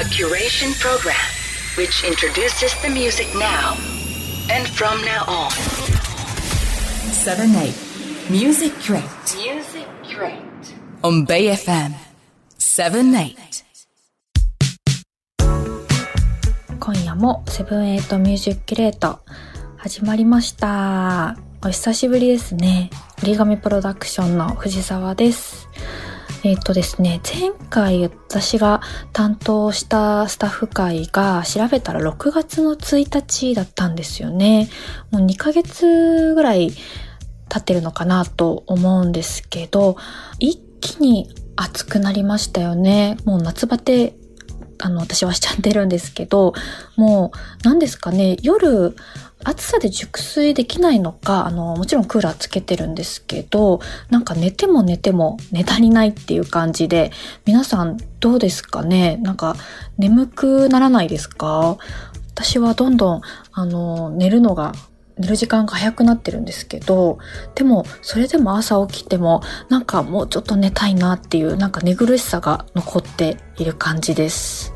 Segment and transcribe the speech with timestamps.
[0.00, 1.14] A curation program
[1.76, 3.76] which introduces the music now
[4.48, 5.50] and from now on.
[7.12, 7.74] 7 8
[8.30, 9.04] Music Crate
[9.36, 10.40] Music Crate.
[11.02, 11.92] on Bay FM
[12.56, 13.36] 7 8
[16.78, 19.20] 今夜もセブンエイトミュージックレート
[19.76, 21.36] 始まりました。
[21.62, 22.88] お久しぶりですね。
[23.22, 25.68] 折り紙プロダクションの藤沢です。
[26.42, 28.80] えっ、とですね、前回私が
[29.12, 34.70] 担当したスタッフ会が調べたら6月の1日だったんですよね。
[35.10, 36.70] もう2ヶ月ぐらい
[37.50, 39.96] 経ってるのかなと思うんですけど、
[40.38, 43.18] 一気に暑くなりましたよね。
[43.24, 44.14] もう夏バテ
[44.82, 46.54] あの、私はしちゃってるんですけど、
[46.96, 48.96] もう、何ですかね、夜、
[49.42, 53.80] 暑さで熟睡できないのか、あの、もちろんクーラーつけてるんですけど、
[54.10, 57.10] なんか寝ても寝ても寝足りないっていう感じで、
[57.46, 59.16] 皆さんどうですかね？
[59.22, 59.56] なんか、
[59.98, 61.78] 眠くならないですか？
[62.34, 63.20] 私はどんどん、
[63.52, 64.72] あの、寝るのが
[65.18, 67.18] 寝る時間が早くなってるんですけど、
[67.54, 74.69] でも、それでも朝起きても、なんかもうちょっと寝たいなっていう、なんか寝苦しさが残っている感じです。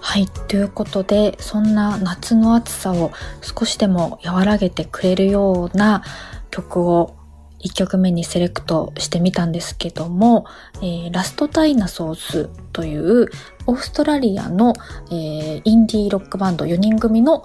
[0.00, 0.26] はい。
[0.26, 3.12] ということで、そんな夏の暑さを
[3.42, 6.02] 少しでも和らげてくれるような
[6.50, 7.16] 曲を
[7.62, 13.28] 1曲目にセレクトしてみたんですけども、えーラストダイナソーズという
[13.66, 14.72] オーストラリアの、
[15.10, 17.44] えーインディーロックバンド4人組の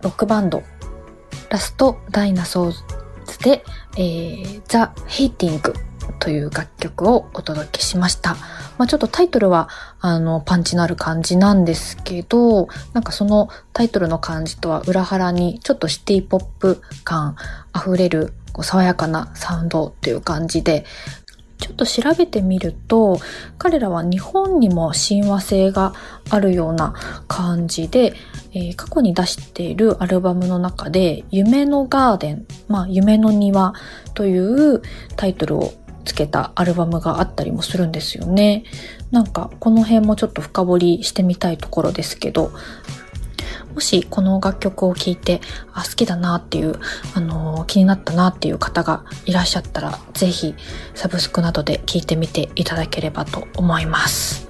[0.00, 0.62] ロックバンド
[1.50, 3.64] ラストダイナソーズで、
[3.96, 5.74] えー、ザ・ヘイティング
[6.18, 8.36] という楽曲をお届けしました。
[8.78, 9.68] まあちょっとタイトルは、
[10.00, 17.36] あの、パンチのある感じなんですけど、なんかそのタイトルの感じとは裏腹に、ちょっとシティポップ感
[17.74, 20.84] 溢れる、こう爽やかなサウンドっていう感じで、
[21.58, 23.18] ちょっと調べてみると、
[23.58, 25.94] 彼らは日本にも親和性が
[26.30, 26.94] あるような
[27.28, 28.12] 感じで、
[28.52, 33.74] えー過去に出しているアルバムの中で、夢のガーデン、まあ、夢の庭
[34.14, 34.82] という
[35.16, 35.72] タイトルを
[36.06, 38.64] つけたアルバムがあったりもするんですよね。
[39.10, 42.52] なんか、この辺もちょっと深掘りしてみたいところですけど、
[43.74, 45.42] もしこの楽曲を聴いて、
[45.74, 46.76] あ、好きだなっていう、
[47.14, 50.54] あのー気になったなっていう方がいらっしゃったら、ぜひ
[50.94, 54.48] サブスクなどで聴いてみていただければと思います。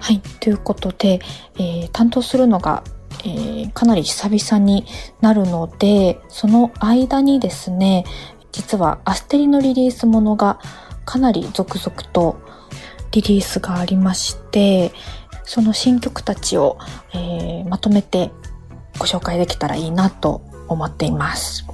[0.00, 0.20] はい。
[0.40, 1.20] ということで、
[1.58, 2.82] えー担当するのが、
[3.20, 4.84] えーかなり久々に
[5.20, 8.04] なるので、その間にですね、
[8.50, 10.58] 実はアステリのリリースものが
[11.06, 12.38] かなり続々と
[13.12, 14.92] リリースがありまして、
[15.44, 16.76] その新曲たちを、
[17.14, 18.30] えーまとめて
[18.98, 21.66] ご紹介できたらいいなと思っています。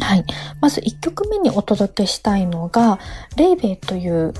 [0.00, 0.24] はい。
[0.60, 2.98] まず1曲目にお届けしたいのが、
[3.36, 4.34] レイベイという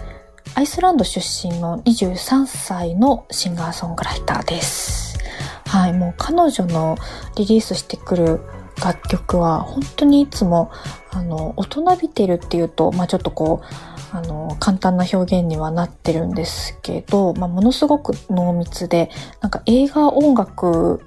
[0.55, 5.19] アイスランド出身の23歳のシンガーソングライターです。
[5.67, 5.93] はい。
[5.93, 6.97] もう彼女の
[7.37, 8.41] リリースしてくる
[8.83, 10.71] 楽曲は本当にいつも、
[11.11, 19.10] あの、大人びてるっていうと、まあちょっとこう、あの、簡単な表現にはなってるんですけど、まあものすごく濃密で、
[19.43, 21.03] なんか映画音楽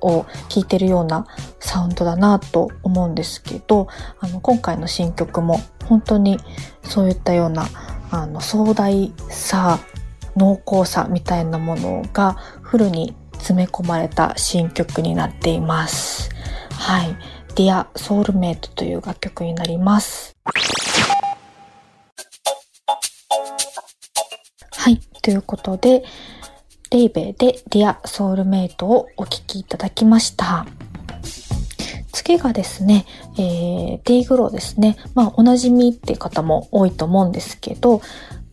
[0.00, 1.26] を聴いてるような
[1.58, 3.88] サウンドだなと思うんですけど、
[4.20, 6.38] あの、今回の新曲も本当に
[6.84, 7.66] そういったような、
[8.12, 9.80] あの、壮大さ、
[10.36, 16.30] 濃厚さみたいなものがフルに詰め込まれた新曲になっています。
[16.70, 17.16] はい。
[17.56, 20.36] Dear Soulmate という楽曲になります。
[25.22, 26.04] ということで、
[26.90, 30.66] レイベイで Dear Soulmate をお聴きいただきました。
[32.12, 33.06] 次がですね、
[33.38, 34.96] えー、デイグローですね。
[35.14, 38.02] まあ、おなじみって方も多いと思うんですけど、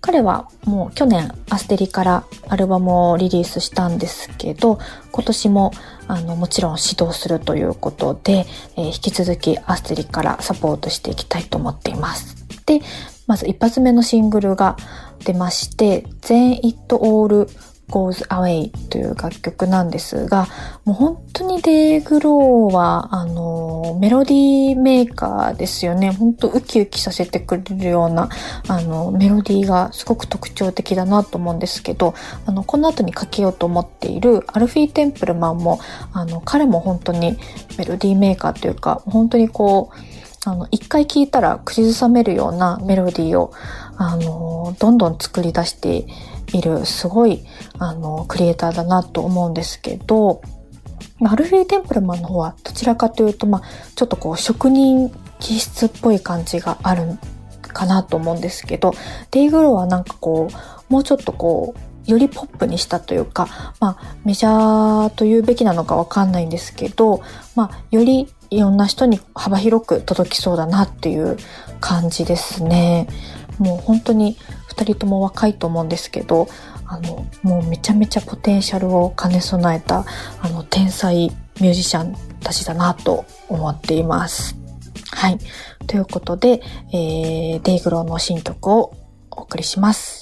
[0.01, 4.79] 彼はもう去年アステリからアルバムをリリースしたんですけど、
[5.11, 5.71] 今年も
[6.07, 8.45] あのもちろん指導するということで、
[8.77, 12.37] えー引き続きアステリからサポートしていきたいと思っています。
[12.65, 12.81] で、
[13.29, 14.75] まず一発目のシングルが
[15.23, 17.47] 出まして、Then It All
[17.89, 20.47] Goes Away という楽曲なんですが、
[20.83, 26.11] もう本当にデイグローは、あの、メロディーメーカーですよね。
[26.11, 28.29] 本当ウキウキさせてくれるような、
[28.67, 32.15] あの、メロディーがすごく特徴的だなと思うんですけど、
[32.47, 35.79] あの、この後にかけようと思っているアルフィー・テンプルマンも、
[36.13, 37.37] あの、彼も本当に
[37.77, 40.08] メロディーメーカーというか、本当にこう、
[40.49, 43.53] あの、一回聴いたら口ずさめるようなメロディーを、
[43.97, 46.07] あの、どんどん作り出して
[46.53, 47.43] いる、すごい、
[47.77, 50.41] あの、クリエイターだなと思うんですけど、
[51.23, 53.61] アルフィー・テンプルマンの方はどちらかというと、まあ、
[53.95, 57.03] ちょっとこう、職人気質っぽい感じがある
[57.61, 58.93] かなと思うんですけど、
[59.29, 61.75] デイグローはなんかこう、もうちょっとこ
[62.07, 67.21] う、よりポップにしたというか、まあ、メジャーというべきなのかわかんないんですけど、
[67.55, 71.37] まあ、よりいろんな人に幅広く届きそうだなっていう
[71.79, 73.07] 感じですね。
[73.57, 74.37] もう本当に
[74.67, 76.47] 二人とも若いと思うんですけど、
[76.85, 80.05] あの、もうめちゃめちゃポテンシャルを兼ね備えた、
[80.41, 81.29] あの、天才
[81.59, 84.55] ミュージシャンたちだなと思っています。
[85.11, 85.37] はい。
[85.85, 86.61] ということで、
[86.91, 88.93] えー、デイグローの新曲を
[89.31, 90.18] お送りします。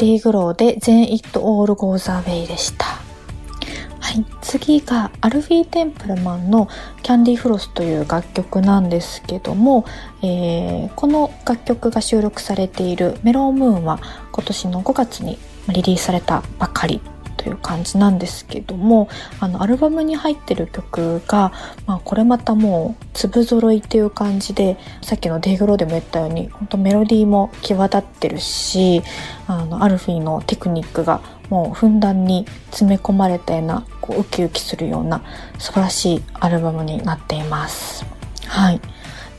[0.00, 2.86] デイグローで Then It All Goes Away でした。
[2.86, 6.68] はい、次がアルフィー・テンプルマンの
[7.04, 9.84] 「キャンディ・フロス」という楽曲なんですけども、
[10.22, 14.00] えー、この楽曲が収録されている「メロンムーン」は
[14.32, 15.38] 今年の5月に
[15.68, 17.02] リリースされたばかり
[17.40, 19.08] という感じなんですけども
[19.40, 21.52] あのアルバムに入ってる曲が、
[21.86, 29.02] まあ、これまたもう粒揃いっていう感じでさっきの「デイグロー」でも言ったように本当メロディーも際立ってるし
[29.46, 35.22] あのアルフィーのテクニックがもうふんだんに詰め込まれたようなこうウキウキするような
[35.58, 38.04] 素晴らしいアルバムになっています。
[38.46, 38.80] はい。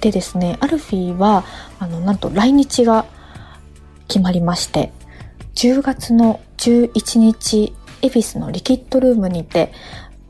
[0.01, 1.44] でですね、アルフィーは、
[1.77, 3.06] あの、なんと来日が
[4.07, 4.92] 決まりまして、
[5.54, 9.71] 10月の11日恵比寿のリキッドルームにて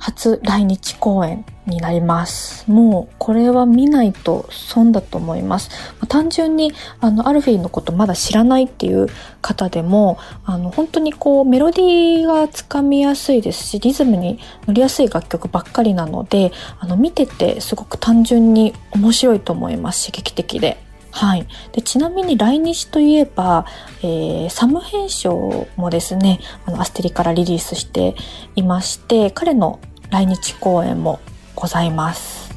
[0.01, 2.69] 初来日公演になります。
[2.69, 5.69] もうこれは見ないと損だと思います。
[5.99, 9.07] ま単純にあのアルフィーのことまだ知らないっていう
[9.41, 20.90] 方でもあの本当にこうメロディーがつかみやすいですしリズムに乗りやすい楽曲ばっかりなのであの見ててすごく単純に面白いと思います刺激的で。
[21.11, 21.47] はい。
[21.73, 23.65] で、ちなみに来日といえば、
[24.01, 25.29] えー、サム編集
[25.75, 28.15] もですね、あの、アステリからリリースして
[28.55, 29.79] いまして、彼の
[30.09, 31.19] 来日公演も
[31.55, 32.51] ございます。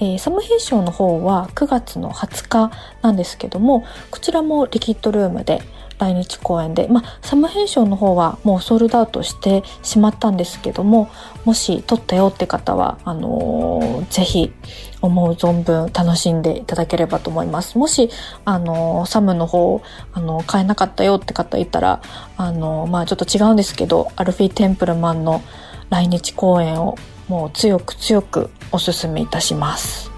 [0.00, 2.70] えー、サム編集の方は9月の20日
[3.02, 5.62] なんですけども、こちらもリキッドルームで
[5.98, 11.08] 来日公演で、まあ、サム編集の方はもうソールドアウトしてしまったんですけども、
[11.44, 14.52] もし撮ったよって方は、あのー、ぜひ
[15.00, 17.78] 思う存分楽しんでいただければと思います。
[17.78, 18.10] もし、
[18.44, 19.82] あのー、サムの方、
[20.12, 22.02] あのー、買えなかったよって方いたら、
[22.36, 25.42] あのまあ、ちょっと違うんですけど、アルフィー・テンプルマンの
[25.90, 26.96] 来日公演を
[27.28, 30.10] もう強く強くお勧めいたします。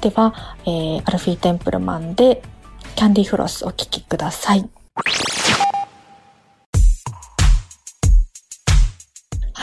[0.00, 0.34] では、
[0.66, 2.42] えー、アルフィー・テンプルマンで
[2.94, 4.83] キャンディーフロスお聴きください。
[4.96, 5.02] は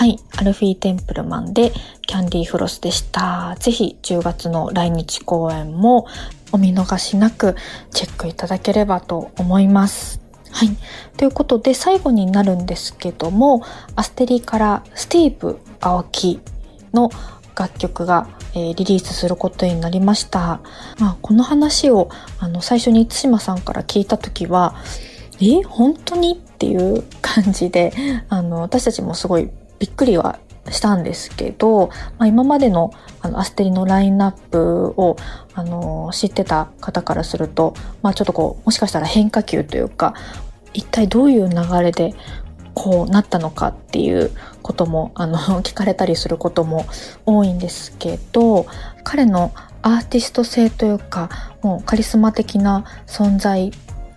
[0.05, 0.19] い。
[0.35, 1.71] アルフィー・テンプルマンで
[2.05, 3.55] キャンディーフロスでした。
[3.57, 6.05] ぜひ10月の来日公演も
[6.51, 7.55] お見逃しなく
[7.91, 10.19] チェックいただければと思います。
[10.51, 10.69] はい。
[11.15, 13.63] ということで最後になるんですけども、
[13.95, 16.41] アステリからスティーブ・アオキ
[16.91, 17.09] の
[17.55, 20.59] 楽曲が、えー、リリースすることになりました。
[20.99, 24.75] まあ、この話をあの最初に対馬さんから聞いた時は、
[25.41, 26.33] え、本当に？
[26.33, 27.93] っていう感じで、
[28.29, 29.49] あの、私たちもすごい
[29.79, 30.39] びっくりは
[30.69, 35.15] したんですけど、まあ、今までのあのアステリのラインナップを
[35.53, 40.13] あの知ってた方からすると、まあ、ちょっとこうもしかしたら変化球というか
[40.73, 42.13] 一体どういう流れで
[42.73, 46.85] こうなったのかっていうこともあの 聞かれたりすることも
[47.25, 48.65] 多いんですけど
[49.03, 49.51] 彼の
[49.81, 51.29] アーティスト性というか
[51.61, 53.71] もうカリスマ的な存在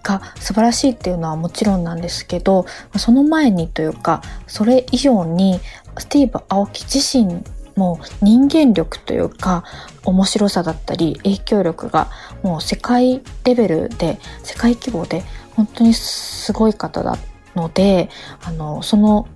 [0.05, 5.58] が素晴らしいっていうのはもちろんなんですけどその前にというかそれ以上に
[5.99, 7.43] スティーブ・アオキ自身
[7.77, 9.65] も人間力というか
[10.05, 12.08] 面白さだったり影響力が
[12.43, 15.25] もう世界レベルで世界規模で
[15.56, 17.17] 本当にすごい方だ
[17.56, 18.11] ので
[18.43, 19.27] あのその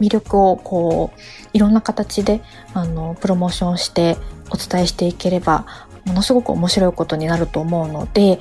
[0.00, 1.20] 魅力をこう
[1.52, 2.42] いろんな形で
[2.74, 4.16] あのプロモーションして
[4.50, 5.66] お伝えしていければ
[6.04, 8.40] ものすごく面白いことになると思うので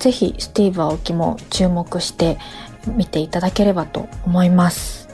[0.00, 2.38] ぜひスティーブ・アオキも注目して
[2.96, 5.08] 見ていただければと思います。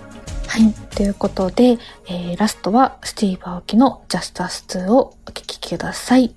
[0.46, 0.72] はい。
[0.94, 1.78] ということで、
[2.08, 6.34] えー、ラストはスティーブ・アオキの Just Us 2をお聴きください。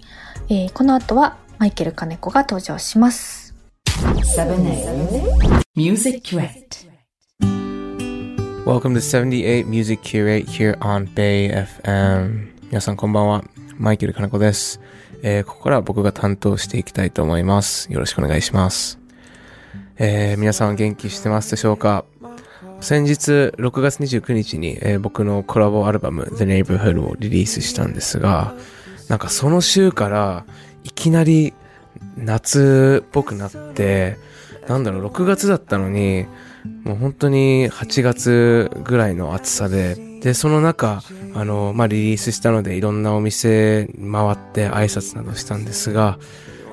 [0.49, 3.53] えー、この後はマイケル・カネコが登場します。
[5.75, 6.89] Music Curate
[8.65, 11.51] Welcome to 78 Music Curate here on Bay
[11.83, 13.43] FM 皆さんこんばんは
[13.77, 14.79] マイケル・カネコです、
[15.23, 17.91] えー、ここから僕が担当していきたいと思います。
[17.91, 18.99] よろしくお願いします、
[19.97, 22.05] えー、皆さん元気してますでしょうか？
[22.81, 28.53] 先日6月29日に、えー、僕のコラボアルバム The Neighborhood をリリースしたんですが、
[29.09, 30.45] なんかその週から
[30.83, 31.53] いきなり
[32.15, 34.17] 夏っぽくなって、
[34.67, 36.25] なんだろう、6月だったのに、
[36.83, 41.01] もう本当に8月ぐらいの暑さで、で、その中、
[41.33, 46.19] あの、まあ、リリースしたのでいろんなお店回って挨拶などしたんですが、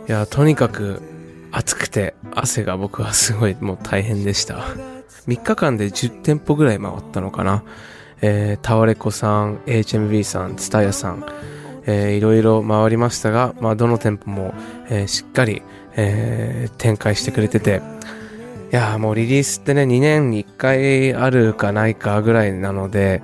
[0.08, 1.02] いや、とにかく
[1.52, 4.64] 暑くて汗が僕はすごいもう大変でした。
[5.26, 7.64] 3日間で10店舗ぐらい回ったのかな。
[8.22, 11.24] えー、タワレコさん、HMB さん、ツタヤさん、
[11.86, 14.54] えー、いろいろ回りましたが、まあ、どの店舗も、
[14.88, 15.62] えー、しっかり、
[15.96, 17.82] えー、展開してくれてて、
[18.72, 23.22] いやもうリリースってね、2年に1回あるかないかぐらいなので、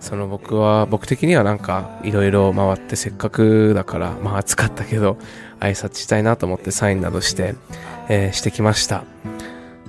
[0.00, 5.16] その僕は、僕的にはなんか、いろいろ回ってせっかくだから、まあ暑かったけど、
[5.60, 7.54] 挨拶したいなと思ってサインなどして、
[8.08, 9.04] えー、してきました。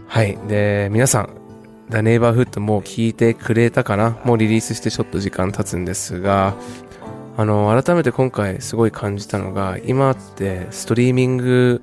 [0.07, 0.37] はい。
[0.47, 1.29] で、皆さん、
[1.89, 4.17] The Neighborhood もう聞いてくれたかな？
[4.23, 6.55] もうリリースしてちょっと時間経つんですが、
[7.35, 11.81] あの、改めて今回すごい感じたのが、今ってストリーミング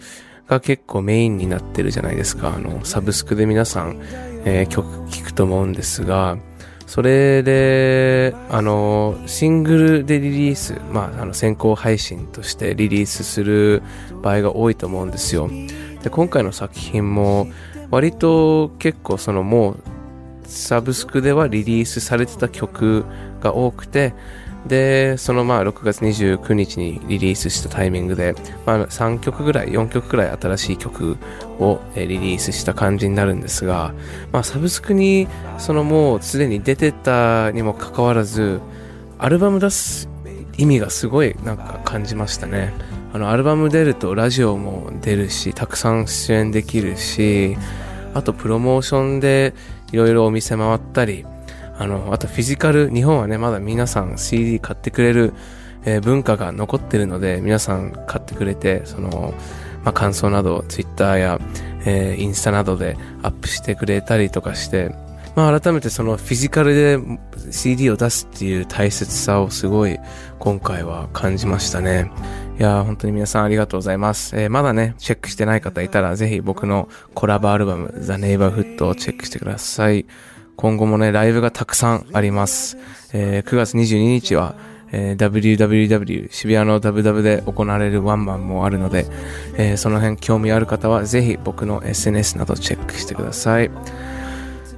[0.50, 2.54] が結構メインになってるじゃないですか。
[2.56, 4.00] あの、サブスクで皆さん、
[4.44, 6.38] えー、曲聴くと思うんですが、
[6.86, 13.80] それで、あの、シングルでリリース、まあ、あの、先行配信としてリリースする
[14.22, 15.48] 場合が多いと思うんですよ。
[16.02, 17.46] で、今回の作品も、
[17.92, 19.76] 割と結構そのもう、
[20.50, 23.04] サブスクではリリースされてた曲
[23.40, 24.12] が多くて、
[24.66, 28.34] で、そのまあ6月29日にリリースしたタイミングで、
[28.66, 31.16] まあ3曲ぐらい、4曲ぐらい新しい曲
[31.58, 33.94] をリリースした感じになるんですが、
[34.32, 35.28] まあサブスクに
[35.58, 38.60] そのもうすでに出てたにもかかわらず、
[39.18, 40.08] アルバム出す
[40.58, 42.72] 意味がすごいなんか感じましたね。
[43.12, 47.56] あのアルバム出るとラジオも出るし、たくさん出演できるし、
[48.12, 49.54] あとプロモーションで
[49.92, 51.24] いろいろお店回ったり、
[51.78, 55.32] あの、あとフィジカル、日本はね、まだ皆さん CD 買ってくれる、
[55.84, 59.34] えー、文化が残ってるので、皆さん買ってくれて、その、
[59.82, 61.40] まあ、感想など、Twitter や、
[61.86, 64.94] えー、インスタなどでアップしてくれたりとかして、
[65.36, 66.98] まあ、改めてそのフィジカルで
[67.50, 69.98] CD を出すっていう大切さをすごい
[70.38, 72.10] 今回は感じましたね。
[72.58, 74.38] いや本当に皆さんありがとうございます。
[74.38, 80.04] えー、まだね、チェックしてない方いたらぜひ僕のコラボアルバム The Neighborhood をチェックしてください。
[80.56, 82.76] 今後もね、ライブがたくさんあります。
[83.14, 84.56] えー、9月22日は、
[84.92, 89.06] えー、www 渋谷のダブダブで行われるワンマンもあるので、
[89.56, 93.70] えー、その辺興味ある方はぜひ僕の SNS などチェックしてください。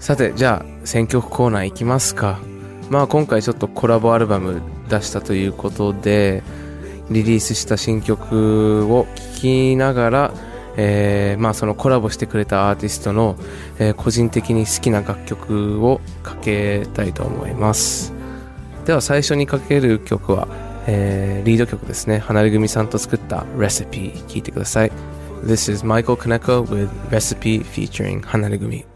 [0.03, 2.41] さて、じゃあ選曲コーナー行きますか。
[2.91, 6.43] まあ今回ちょっとコラボアルバム出したということで、
[7.09, 10.35] リリースした新曲を聴きながら、
[10.77, 13.37] えー、まあそのコラボしてくれたアーティストの、
[13.79, 18.13] えー、個人的に好きな楽曲をかけたいと思います。
[18.85, 20.49] では最初にかける曲は、
[20.89, 22.19] えー、リード曲ですね。
[22.19, 24.91] 離れ組さんと作った「Recipe」聴いてください。
[25.45, 28.92] This is Michael Kaneko with Recipe featuring 離れ組。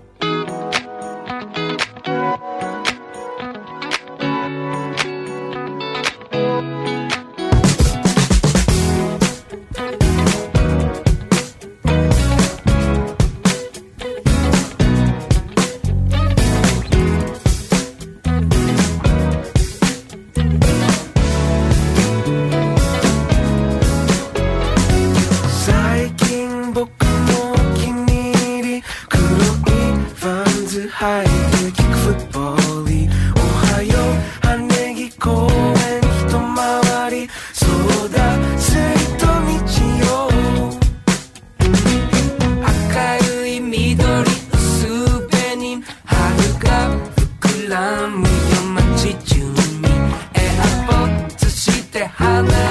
[52.18, 52.65] And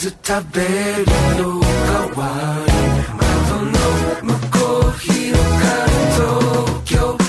[0.00, 1.04] ず食べる
[1.42, 1.66] のか
[2.16, 2.72] ワイ
[3.18, 3.76] 窓の
[4.22, 7.19] 向こう広がる東京。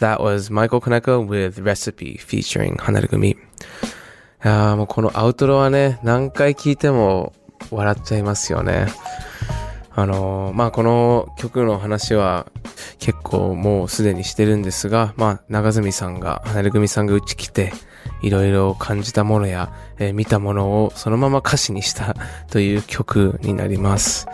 [0.00, 3.30] That was Michael Koneko with Recipe featuring 離れ組。
[3.30, 3.36] い
[4.42, 7.32] やもうこのアウトロはね、何回聴いても
[7.70, 8.88] 笑っちゃいますよね。
[9.98, 12.46] あのーまあこの曲の話は
[12.98, 17.72] 結構もうすでにしてるんですが、まあ長住さんが、離れ組さんがうち来て、
[18.20, 22.14] いろいろ感じたものや、えー見たものをそのまま歌詞にした
[22.50, 24.28] という曲になります。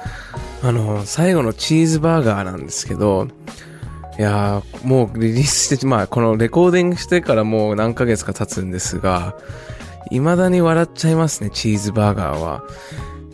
[0.64, 3.28] あのー最後のチーズバーガーなんですけど、
[4.18, 9.36] いやー、もうリリースして、まあ、このレコーディングしてからもう何ヶ月か経つんですが、
[10.10, 12.64] 未だに笑っちゃいますね、チーズバーガーは。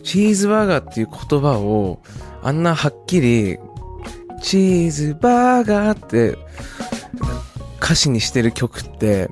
[0.03, 1.99] チーズバーガーっていう言葉を、
[2.41, 3.59] あんなはっきり、
[4.41, 6.37] チーズバーガーって
[7.81, 9.29] 歌詞にしてる曲って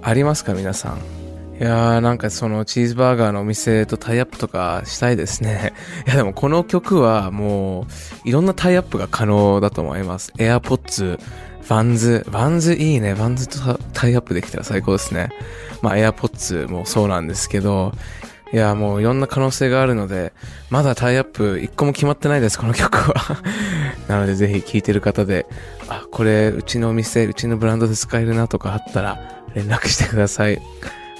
[0.00, 1.25] ありますか皆さん？
[1.58, 5.72] いやーなんかそのチーズバーガーのお店とタイアップとかしたいですね。
[6.06, 7.86] いやでもこの曲はも
[8.24, 10.32] ういろんなタイアップが可能だと思います。
[10.36, 11.18] AirPods、
[11.68, 13.14] バンズ、バンズいいね。
[13.14, 15.30] バンズとタイアップできたら最高ですね。
[15.80, 17.92] まあ AirPods もそうなんですけど、
[18.52, 20.34] いやもういろんな可能性があるので、
[20.68, 23.14] まだタイアップ一個も決まってないです、この曲は。
[24.08, 25.46] なのでぜひ聴いてる方で、
[25.88, 29.18] あ、これうちのお店、うちのブランドで使えるなとかあったら
[29.54, 30.60] 連絡してください。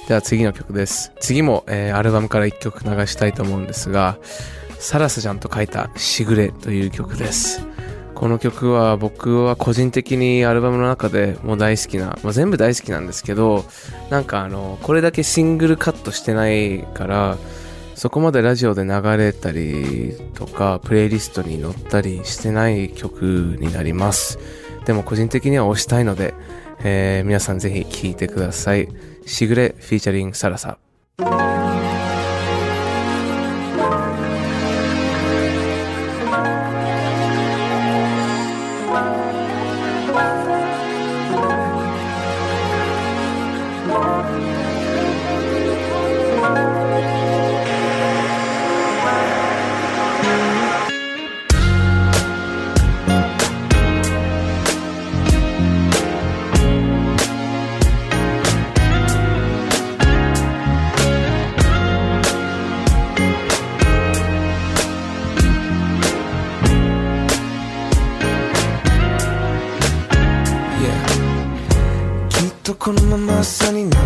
[0.09, 1.12] では次の曲です。
[1.19, 4.19] 次も、えーアルバムから一曲流したいと思うんですが、
[4.79, 7.61] サラサちゃんと書いたしぐれという曲です。
[8.14, 13.64] この曲は僕は個人的にアルバムの中でもう大好きな、まあ、全部大好きなんですけど、
[14.09, 17.37] なんかあの、これだけシングルカットしてないから、
[17.97, 24.38] そこまでラジオで流れたりとか、プレイリストに載ったりしてない曲になります。
[24.85, 26.33] でも個人的には推したいので、
[26.85, 28.88] えー皆さんぜひ聴いてください。
[29.27, 30.79] しぐれフィーチャリングサラサ。
[72.66, 74.06] とこのまま朝になる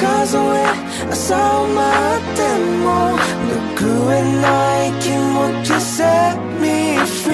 [0.00, 0.64] 数え
[1.10, 2.40] 朝を待って
[2.84, 3.18] も
[3.74, 3.82] 拭
[4.12, 7.27] えない気持ち set me free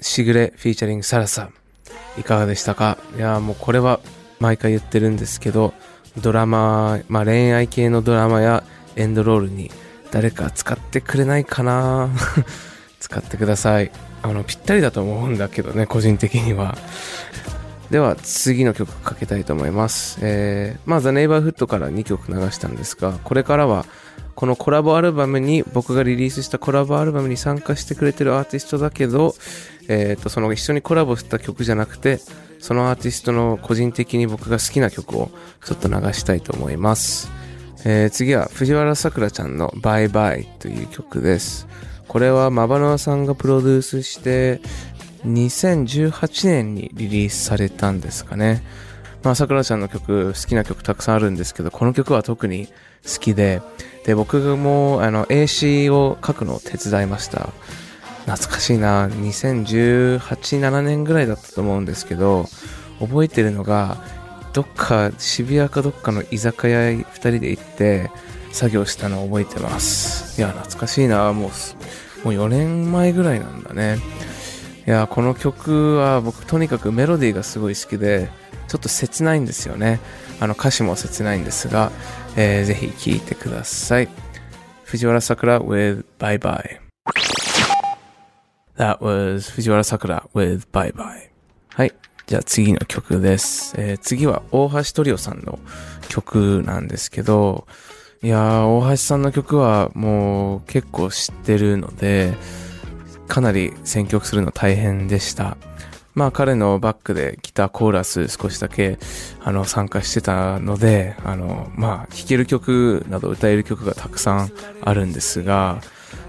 [0.00, 1.50] しぐれ featuring サラサ。
[2.18, 2.98] いかがでしたか？
[3.16, 4.00] いやもうこれは
[4.40, 5.72] 毎回言ってるんですけど、
[6.20, 8.64] ドラマ、まあ恋愛系のドラマや
[8.96, 9.70] エンドロールに
[10.10, 12.10] 誰か使ってくれないかな？
[13.00, 13.90] 使ってください。
[14.22, 16.76] あの、ぴったりだと思うんだけどね、個人的には。
[17.90, 20.18] では次の曲かけたいと思います。
[20.20, 23.86] えー、まあ、ザ・ネイバーフットから2曲流したんですが、これからは
[24.38, 29.34] このコラボアルバムに僕がリリースしたコラボアルバムに参加してくれてるアーティストだけど、
[29.88, 32.20] えっ、と、その一緒にコラボした曲じゃなくて、
[32.60, 35.32] そのアーティストの個人的に僕が好きな曲を
[35.64, 37.32] ちょっと流したいと思います。
[37.84, 41.66] えー次は藤原さくらちゃんのバイバイという曲です。
[42.06, 44.60] これはマバノアさんがプロデュースして、
[45.26, 48.62] 2018年にリリースされたんですかね。
[49.22, 52.66] まあ、さくらちゃんの曲、好きな曲たくさんあるんですけど、この曲は特に
[53.04, 53.62] 好きで、
[54.04, 57.50] で、僕も、あの、英詞を書くのを手伝いました。
[58.26, 60.18] 懐かしいな、2018、
[60.60, 62.46] 7年ぐらいだったと思うんですけど、
[63.00, 63.96] 覚えてるのが、
[64.52, 68.10] どっか、渋谷かどっかの居酒屋2人で行って、
[68.52, 70.40] 作業したのを覚えてます。
[70.40, 71.50] いや、懐かしいな、も
[72.24, 73.98] う、もう4年前ぐらいなんだね。
[74.86, 78.30] いや、この曲は僕とにかくメロディーがすごい好きで、
[78.68, 80.00] ちょっと切ないんですよね。
[80.40, 81.90] あの歌詞も切ないんですが、
[82.36, 84.08] えーぜひ聴いてください。
[84.84, 86.78] 藤原さくら with Bye Bye.
[88.76, 91.30] That was 藤原さくら with Bye Bye.
[91.70, 91.94] はい。
[92.26, 93.74] じゃあ次の曲です。
[93.78, 95.58] えー次は大橋トリオさんの
[96.08, 97.66] 曲なんですけど、
[98.22, 102.34] いやー、大橋さんの曲はもう結構知ってるので、
[103.28, 105.56] かなり選曲するの大変でした。
[106.18, 108.98] まあ彼のバックでギターコーラス少しだけ
[109.40, 114.50] あの参加してたので、あのまあ弾ける曲など歌える曲がたくさん
[114.82, 115.80] あるんですが、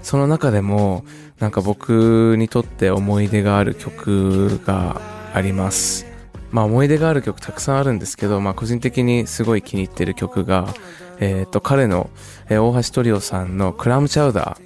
[0.02, 1.04] その中でも
[1.40, 5.00] なんか僕にとって思い出がある曲が
[5.34, 6.06] あります。
[6.52, 10.72] まあ思い出がある曲たくさんあるんですけど、まあ個人的にすごい気に入ってる曲が、
[11.18, 12.10] えっ、と彼の、
[12.48, 14.56] え大橋トリオさんのクラムチャウダ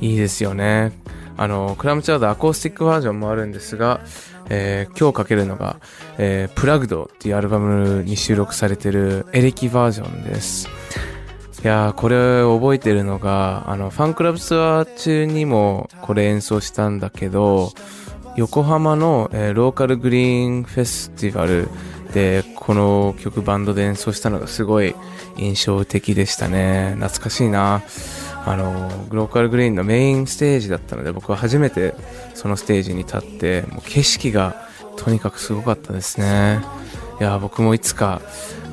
[0.00, 0.06] ー。
[0.06, 0.92] いいですよね。
[1.36, 4.00] あの、クラムチャウダーアコースティックバージョンもあるんですが、
[4.48, 5.76] えー今日かけるのが、
[6.18, 10.68] えープラグドっていうアルバムに収録されてるエレキバージョンです。
[11.64, 17.72] いやー、これ覚えてるのが、あの、ファンクラブツアー中にもこれ演奏したんだけど、
[18.36, 21.68] 横浜の、えーローカルグリーンフェスティバル
[22.12, 24.94] でこの曲バンドで演奏したのがすごい
[25.36, 26.94] 印象的でしたね。
[26.98, 27.82] 懐かしいな。
[28.44, 31.94] あの、ローカルグリーンのメインステージだったので僕は初めて
[32.42, 36.60] そのステージに立って、もう景色がとにかくすごかったですね。
[37.20, 38.20] いや、僕もいつか、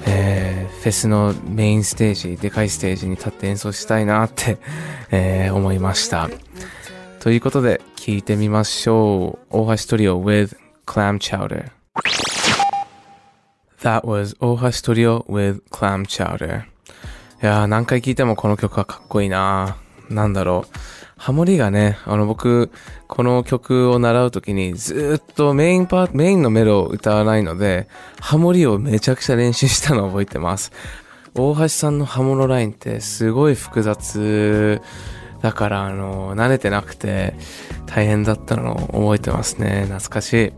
[0.07, 4.57] えーフェスのメインステージ、でかいステージに立って演奏したいなって、
[5.11, 6.31] えー思いました。
[7.19, 9.55] ということで、聞いてみましょう。
[9.55, 11.69] 大橋トリオ with Clam Chowder.
[13.83, 16.61] That was 大橋トリオ with Clam Chowder.
[16.63, 16.65] い
[17.41, 19.77] やー、何回聴いてもこの曲はかっこいいな
[20.09, 20.75] なんだろう。
[21.19, 22.71] ハモリがね、あの僕、
[23.07, 27.89] この曲を習うときにずっとメインパート、メインのメロを歌わないので、
[28.21, 30.71] ハモリをめちゃくちゃ練習したのを覚えてます。
[31.35, 34.81] 大橋さんの刃物ラインってすごい複雑
[35.41, 37.35] だから、あの、慣れてなくて
[37.85, 39.87] 大変だったのを覚えてますね。
[39.89, 40.53] 懐かしい。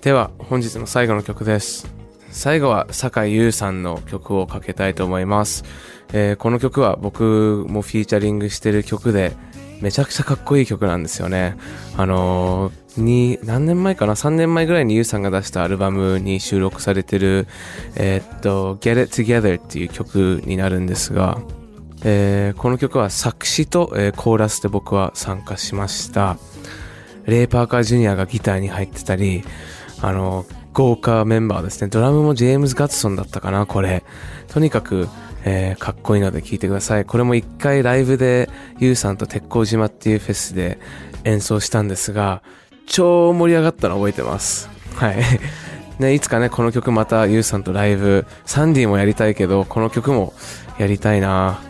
[0.00, 2.00] では、本日の最後の曲です。
[2.30, 5.64] 最後は坂井優さんの曲をかけたいと思います。
[6.12, 9.32] えーこの曲は僕もフィーチャリングしてる曲で、
[9.80, 11.56] めちゃくちゃかっこいい曲なんですよね。
[11.96, 17.46] あのーに、何年前かな ?3 年前ぐらいにユウさんが出したアルバムに収録されてる、
[17.94, 21.40] えーっと、Get It Together っていう曲になるんですが、
[22.02, 26.36] えーこの曲は作詞と、えーコーラスで僕は参加しました。
[27.26, 29.44] レイ・パーカー・ジュニアがギターに入ってたり、
[30.02, 31.88] あの、豪華メンバーですね。
[31.88, 34.02] ドラムもジェームズ・ガッツソンだったかな、これ。
[34.48, 35.08] とにかく、
[35.44, 37.04] えーかっこいいので聴いてください。
[37.04, 38.48] これも一回ライブで、
[38.78, 40.78] ユウさんと鉄鋼島っていうフェスで
[41.24, 42.42] 演奏したんですが、
[42.86, 44.68] 超盛り上がったの覚えてます。
[44.94, 45.16] はい。
[45.98, 50.32] ね、いつかね、この曲またユウさんとライブ、サンディもやりたいけど、この曲も
[50.78, 51.60] やりたいな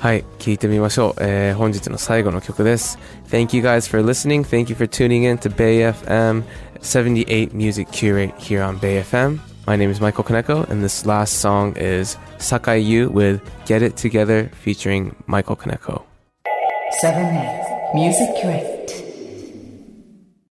[0.00, 1.14] はい、聴いてみましょう。
[1.20, 2.98] えー本日の最後の曲です。
[3.28, 4.44] Thank you guys for listening.
[4.44, 6.42] Thank you for tuning in to Bay FM
[6.80, 9.49] 78 Music Curate here on Bay FM.
[9.70, 13.96] My name is Michael Kaneko, and this last song is Sakai Yu with Get It
[13.96, 16.02] Together featuring Michael Kaneko.
[16.98, 19.09] 7 8 Music Crate.